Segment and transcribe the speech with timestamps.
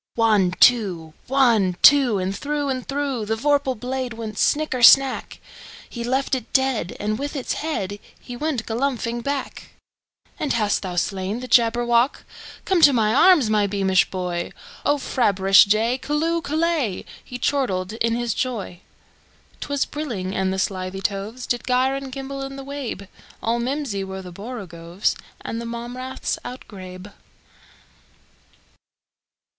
[0.15, 1.13] One, two!
[1.27, 2.17] One, two!
[2.17, 5.39] And through and throughThe vorpal blade went snicker snack!
[5.87, 7.99] He left it dead, and with its headHe
[8.39, 12.23] went galumphing back."And hast thou slain the Jabberwock?
[12.65, 15.99] Come to my arms, my beamish boy!O frabjous day!
[16.01, 16.41] Callooh!
[16.41, 22.55] Callay!"He chortled in his joy.'T was brillig, and the slithy tovesDid gyre and gimble in
[22.55, 23.07] the wabe;
[23.43, 27.11] All mimsy were the borogoves, And the mome raths outgrabe.